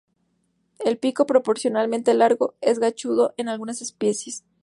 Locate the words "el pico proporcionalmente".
0.79-2.15